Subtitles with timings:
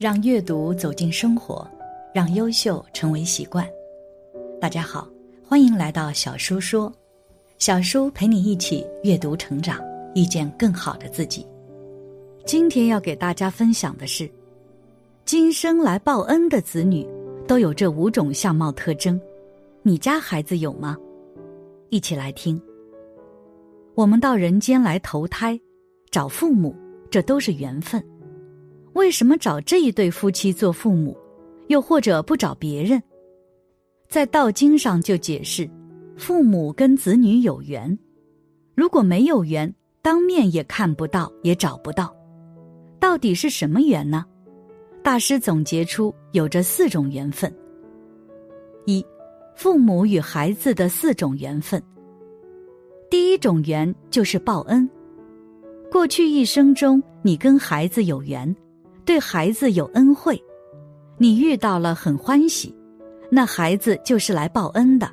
[0.00, 1.70] 让阅读走进生活，
[2.14, 3.68] 让优秀成为习惯。
[4.58, 5.06] 大家好，
[5.46, 6.90] 欢迎来到小叔说，
[7.58, 9.78] 小叔陪你一起阅读成长，
[10.14, 11.46] 遇见更好的自己。
[12.46, 14.26] 今天要给大家分享的是，
[15.26, 17.06] 今生来报恩的子女
[17.46, 19.20] 都有这五种相貌特征，
[19.82, 20.96] 你家孩子有吗？
[21.90, 22.58] 一起来听。
[23.94, 25.60] 我们到人间来投胎，
[26.10, 26.74] 找父母，
[27.10, 28.02] 这都是缘分。
[28.94, 31.16] 为什么找这一对夫妻做父母，
[31.68, 33.00] 又或者不找别人？
[34.08, 35.68] 在道经上就解释，
[36.16, 37.96] 父母跟子女有缘，
[38.74, 39.72] 如果没有缘，
[40.02, 42.14] 当面也看不到，也找不到。
[42.98, 44.24] 到底是什么缘呢？
[45.02, 47.50] 大师总结出有着四种缘分。
[48.86, 49.04] 一，
[49.54, 51.80] 父母与孩子的四种缘分。
[53.08, 54.88] 第一种缘就是报恩。
[55.90, 58.54] 过去一生中，你跟孩子有缘。
[59.10, 60.40] 对孩子有恩惠，
[61.18, 62.72] 你遇到了很欢喜，
[63.28, 65.10] 那孩子就是来报恩的。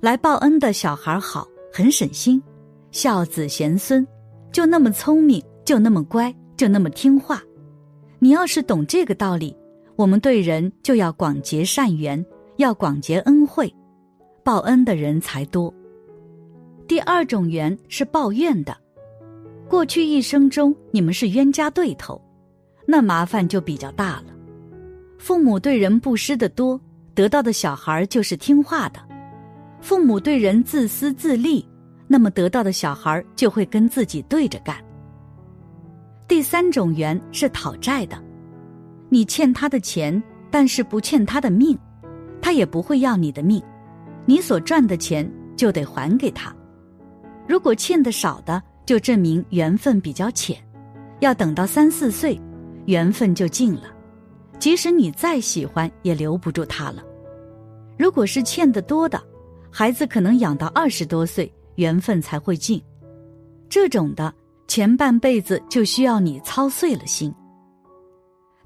[0.00, 2.42] 来报恩的小孩好，很省心，
[2.90, 4.06] 孝子贤孙，
[4.50, 7.42] 就那么聪明，就那么乖，就那么听话。
[8.18, 9.54] 你要是懂这个道理，
[9.94, 12.24] 我们对人就要广结善缘，
[12.56, 13.70] 要广结恩惠，
[14.42, 15.70] 报恩的人才多。
[16.88, 18.74] 第二种缘是报怨的，
[19.68, 22.18] 过去一生中你们是冤家对头。
[22.86, 24.24] 那麻烦就比较大了。
[25.18, 26.80] 父母对人布施的多，
[27.14, 29.00] 得到的小孩就是听话的；
[29.80, 31.66] 父母对人自私自利，
[32.08, 34.76] 那么得到的小孩就会跟自己对着干。
[36.26, 38.20] 第三种缘是讨债的，
[39.08, 41.78] 你欠他的钱，但是不欠他的命，
[42.40, 43.62] 他也不会要你的命，
[44.26, 46.54] 你所赚的钱就得还给他。
[47.46, 50.56] 如果欠的少的，就证明缘分比较浅，
[51.20, 52.40] 要等到三四岁。
[52.86, 53.84] 缘分就尽了，
[54.58, 57.02] 即使你再喜欢，也留不住他了。
[57.98, 59.22] 如果是欠得多的，
[59.70, 62.82] 孩子可能养到二十多岁，缘分才会尽。
[63.68, 64.32] 这种的
[64.66, 67.32] 前半辈子就需要你操碎了心。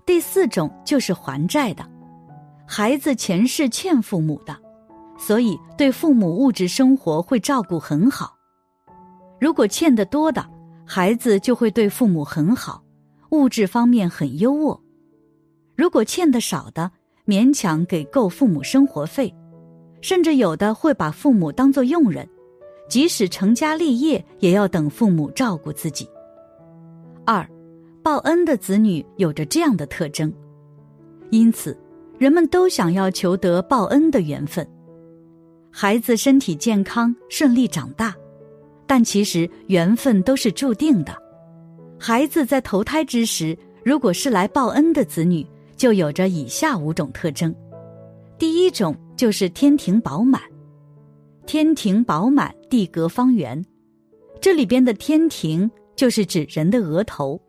[0.05, 1.85] 第四种就是还债的，
[2.67, 4.57] 孩子前世欠父母的，
[5.19, 8.35] 所以对父母物质生活会照顾很好。
[9.41, 10.45] 如果欠得多的，
[10.87, 12.83] 孩子就会对父母很好。
[13.31, 14.81] 物质方面很优渥，
[15.75, 16.91] 如果欠的少的，
[17.27, 19.35] 勉强给够父母生活费，
[20.01, 22.29] 甚至有的会把父母当作佣人，
[22.89, 26.09] 即使成家立业，也要等父母照顾自己。
[27.25, 27.45] 二，
[28.03, 30.33] 报恩的子女有着这样的特征，
[31.31, 31.77] 因此
[32.19, 34.67] 人们都想要求得报恩的缘分。
[35.71, 38.15] 孩子身体健康，顺利长大，
[38.87, 41.26] 但其实缘分都是注定的。
[41.99, 45.47] 孩子在投胎之时，如果是来报恩的子女，
[45.77, 47.55] 就有着以下五种特征。
[48.39, 50.41] 第一种就是天庭饱满，
[51.47, 53.65] 天庭饱满，地阁方圆。
[54.41, 57.41] 这里边的天庭就是指人的额头。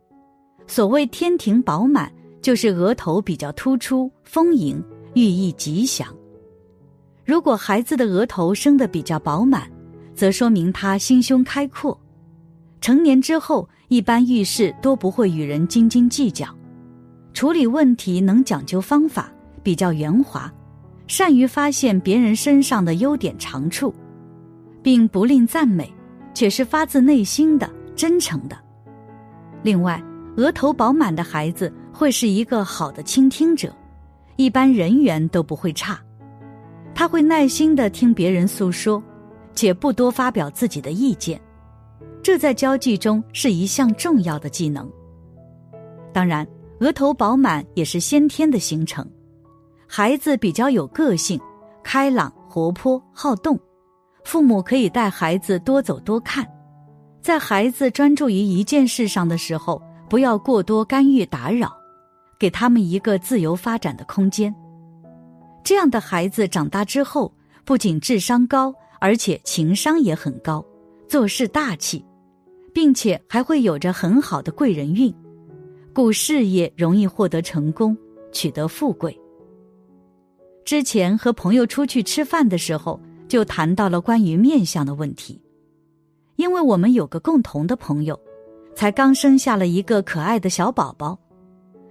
[0.66, 2.10] 所谓天庭饱满，
[2.40, 4.82] 就是额头比较突出、丰盈，
[5.14, 6.08] 寓意吉祥。
[7.24, 9.70] 如果孩子的额头生得比较饱满，
[10.14, 11.98] 则说明他心胸开阔。
[12.80, 16.46] 成年之后，一般遇事都不会与人斤斤计较，
[17.34, 19.30] 处理问题能讲究方法，
[19.62, 20.52] 比较圆滑，
[21.06, 23.92] 善于发现别人身上的优点长处，
[24.82, 25.92] 并不吝赞美，
[26.34, 28.56] 却是发自内心的、真诚的。
[29.62, 30.02] 另外，
[30.36, 33.74] 额头饱满的孩子会是一个好的倾听者，
[34.36, 35.98] 一般人缘都不会差。
[36.94, 39.02] 他会耐心的听别人诉说，
[39.54, 41.40] 且不多发表自己的意见。
[42.22, 44.90] 这在交际中是一项重要的技能。
[46.12, 46.46] 当然，
[46.80, 49.06] 额头饱满也是先天的形成。
[49.86, 51.40] 孩子比较有个性，
[51.82, 53.58] 开朗、活泼、好动，
[54.24, 56.46] 父母可以带孩子多走多看，
[57.22, 61.74] 在孩子专注于一件事上的时候，不要过多干预打扰，
[62.38, 64.54] 给他们一个自由发展的空间。
[65.64, 67.32] 这样的孩子长大之后，
[67.64, 70.64] 不仅智商高，而且情商也很高，
[71.08, 72.04] 做事大气。
[72.72, 75.12] 并且还会有着很好的贵人运，
[75.92, 77.96] 故事业容易获得成功，
[78.32, 79.18] 取得富贵。
[80.64, 85.40] 之前和朋友出去吃饭的时候，就谈到了关于面相的问题，
[86.36, 88.18] 因为我们有个共同的朋友，
[88.74, 91.18] 才刚生下了一个可爱的小宝宝，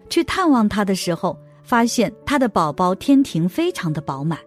[0.10, 4.38] 去探望他的时候，发现他的宝宝天庭非常的饱满，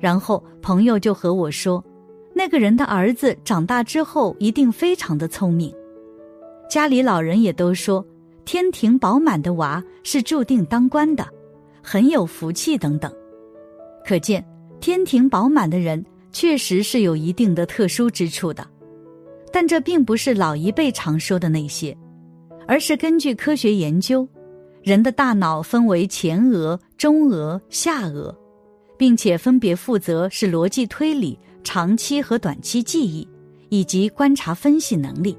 [0.00, 1.84] 然后朋友就和我说。
[2.38, 5.74] 那个人的儿子长大之后一定非常的聪明，
[6.70, 8.06] 家里老人也都说
[8.44, 11.26] 天庭饱满的娃是注定当官的，
[11.82, 13.12] 很有福气等等。
[14.06, 14.42] 可见
[14.78, 18.64] 天庭饱满的人确实是有一定的特殊之处的，
[19.52, 21.92] 但这并不是老一辈常说的那些，
[22.68, 24.24] 而是根据科学研究，
[24.84, 28.32] 人的大脑分为前额、中额、下额，
[28.96, 31.36] 并且分别负责是逻辑推理、
[31.68, 33.28] 长期和短期记忆
[33.68, 35.36] 以及观察分析能力，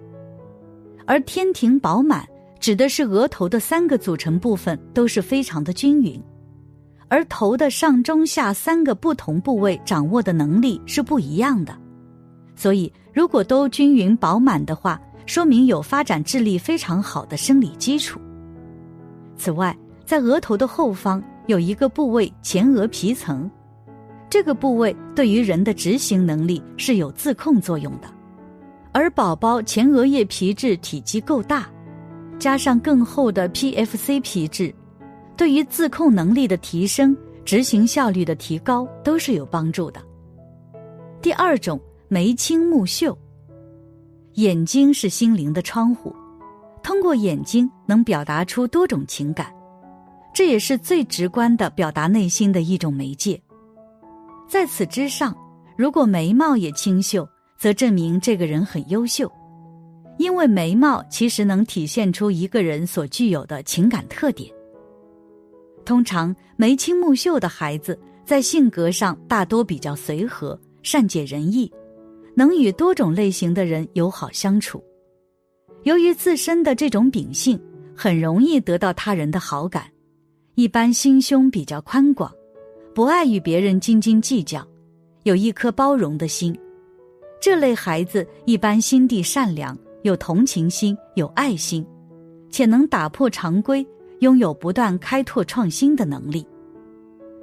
[1.07, 2.23] 而天庭饱满。
[2.59, 6.21] 指的是额头的三个组成部分都是非常的均匀，
[7.07, 11.75] 而头的上中下三个不同部位掌握的能力是不一样的，
[12.55, 18.19] 所以如果都均匀饱满的话，说明有发展智力非常好的生理基础。
[19.35, 19.75] 此外，
[20.05, 23.49] 在额头的后方有一个部位前额皮层，
[24.29, 28.07] 这个部位对于人的执行能力是有自控作用的，
[28.91, 31.67] 而宝宝前额叶皮质体积够大。
[32.37, 34.73] 加上更厚的 PFC 皮质，
[35.35, 40.01] 对于自控能力的提升、执行效率的提高都是有帮助的。
[41.21, 41.77] 第二种，
[42.07, 43.17] 眉清目秀。
[44.35, 46.15] 眼睛是心灵的窗户，
[46.81, 49.53] 通过眼睛能表达出多种情感，
[50.33, 53.41] 这也是最直观的表达内心的一种媒介。
[54.49, 55.35] 在此之上，
[55.77, 57.27] 如果眉毛也清秀，
[57.59, 59.31] 则证明这个人很优秀。
[60.17, 64.51] 因为眉毛其实能体现出一个人所具有的情感特点。
[65.85, 71.71] 通常眉清目秀的孩子在性格上大多比较随和、善解人意，
[72.35, 74.83] 能与多种类型的人友好相处。
[75.83, 77.57] 由于自身的这种秉性，
[77.95, 79.85] 很容易得到他人的好感。
[80.55, 82.29] 一般心胸比较宽广，
[82.93, 84.65] 不爱与别人斤斤计较，
[85.23, 86.57] 有一颗包容的心。
[87.41, 89.77] 这类孩子一般心地善良。
[90.03, 91.85] 有同情心，有爱心，
[92.49, 93.85] 且能打破常规，
[94.19, 96.47] 拥有不断开拓创新的能力。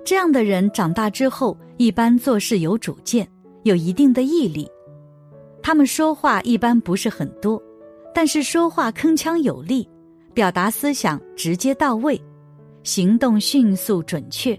[0.02, 3.28] 这样的人长大之后，一般做事有主见，
[3.64, 4.66] 有一定的毅力。
[5.62, 7.62] 他们说话一般不是很多，
[8.14, 9.87] 但是说话铿锵有力，
[10.32, 12.19] 表达思想直接到位，
[12.84, 14.58] 行动迅速准确，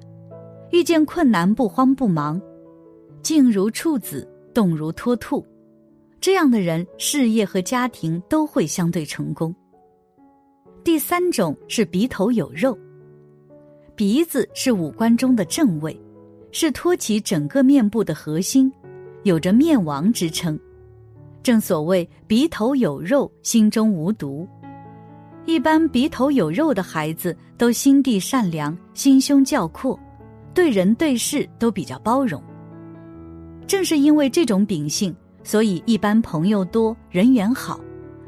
[0.72, 2.42] 遇见困难不慌不忙，
[3.22, 5.46] 静如处子，动如脱兔。
[6.20, 9.56] 这样的人，事业和家庭都会相对成功。
[10.84, 12.78] 第三种是鼻头有肉，
[13.96, 16.00] 鼻子是五官中的正位，
[16.52, 18.72] 是托起整个面部的核心，
[19.24, 20.60] 有着面王之称。
[21.44, 24.48] 正所谓鼻头有肉，心中无毒。
[25.46, 29.98] 一般鼻头有肉的孩子都心地善良，心胸较阔，
[30.58, 32.42] 对人对事都比较包容。
[33.68, 35.16] 正是因为这种秉性。
[35.44, 37.80] 所以，一般朋友多，人缘好，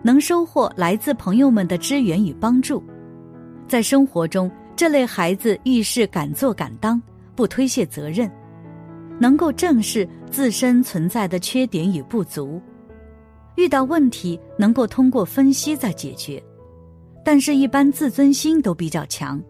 [0.03, 2.81] 能收获来自朋友们的支援与帮助。
[3.67, 7.01] 在生活中，这类孩子遇事敢做敢当，
[7.35, 8.31] 不推卸责任，
[9.19, 12.61] 能够正视自身存在的缺点与不足，
[13.55, 16.41] 遇到问题能够通过分析再解决。
[17.25, 19.41] 但是，一般自尊心都比较强，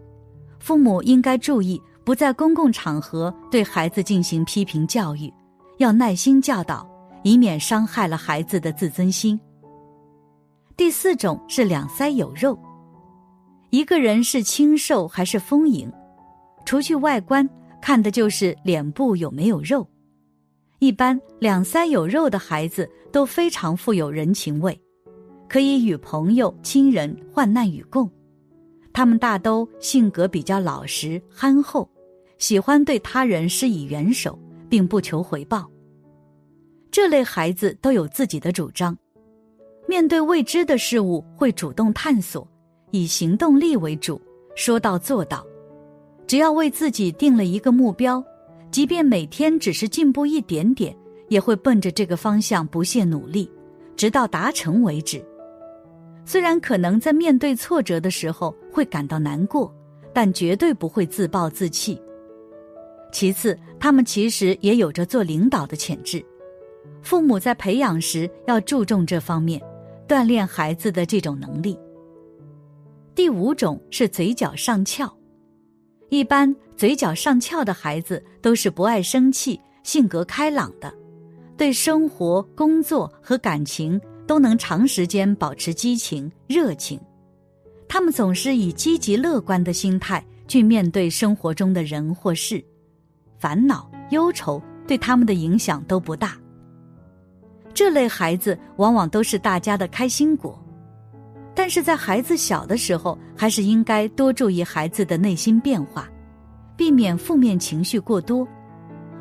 [0.60, 5.34] 父母应该注意，不在公共场合对孩子进行批评教育，
[5.78, 6.88] 要耐心教导。
[7.24, 9.40] 以免伤害了孩子的自尊心。
[10.78, 12.58] 第四种是两腮有肉，
[13.72, 15.92] 一个人是清瘦还是丰盈，
[16.66, 17.48] 除去外观，
[17.82, 19.86] 看的就是脸部有没有肉。
[20.80, 24.82] 一般两腮有肉的孩子都非常富有人情味，
[25.50, 28.10] 可以与朋友、亲人患难与共。
[28.94, 31.88] 他们大都性格比较老实憨厚，
[32.40, 35.70] 喜欢对他人施以援手，并不求回报。
[36.90, 38.98] 这类孩子都有自己的主张，
[39.88, 42.48] 面对未知的事物会主动探索，
[42.92, 44.20] 以行动力为主，
[44.56, 45.46] 说到做到。
[46.26, 48.24] 只要为自己定了一个目标，
[48.72, 50.96] 即便每天只是进步一点点，
[51.28, 53.52] 也会奔着这个方向不懈努力，
[53.96, 55.24] 直到达成为止。
[56.24, 59.74] 虽然可能在面对挫折的时候会感到难过，
[60.14, 62.00] 但绝对不会自暴自弃。
[63.12, 66.24] 其次，他们其实也有着做领导的潜质。
[67.02, 69.62] 父母在培养时要注重这方面，
[70.08, 71.78] 锻炼孩子的这种能力。
[73.16, 75.12] 第五种是嘴角上翘，
[76.10, 80.94] 一般嘴角上翘的孩子都是不爱生气、性格开朗的，
[81.58, 87.00] 对生活、工作和感情都能长时间保持激情、热情。
[87.88, 92.64] 他们总是以积极乐观的心态去面对生活中的人或事，
[93.40, 96.36] 烦恼、忧愁对他们的影响都不大。
[97.74, 100.62] 这类孩子往往都是大家的开心果，
[101.56, 106.10] 但是在孩子小的时候，还是应该多注意孩子的内心变化，
[106.76, 108.46] 避免负面情绪过多。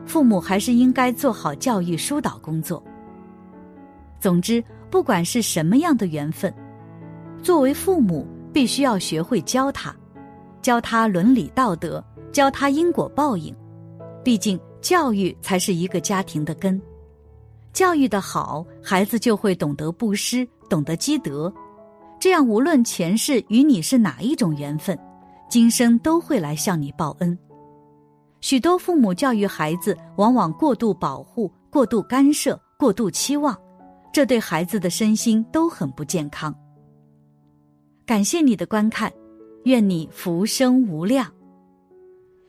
[0.04, 2.82] 父母还是应该做好教育疏导工作。
[4.18, 6.52] 总之，不管是什么样的缘分，
[7.42, 9.94] 作为父母，必须要学会教他，
[10.62, 13.54] 教他伦理道德，教他因果报应。
[14.28, 16.78] 毕竟，教育才是一个家庭的根。
[17.72, 21.50] 教育的好，孩子就会懂得布施，懂得积德。
[22.20, 24.98] 这样，无论前世与你是哪一种缘分，
[25.48, 27.38] 今生都会来向你报恩。
[28.42, 33.58] 许多父母教育孩子，往往过度保护、过度干涉、过度期望。
[34.12, 36.54] 这对孩子的身心都很不健康。
[38.04, 39.10] 感谢你的观看，
[39.64, 41.26] 愿你福生无量。